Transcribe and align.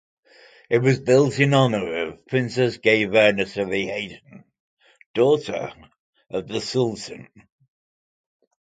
It 0.71 0.79
was 0.79 0.99
built 0.99 1.37
in 1.39 1.53
honor 1.53 2.07
of 2.07 2.25
Princess 2.25 2.79
Gevher 2.79 3.33
Nesibe 3.33 3.79
Hatun, 3.85 4.43
daughter 5.13 5.71
of 6.31 6.47
the 6.47 6.59
Sultan. 6.59 7.27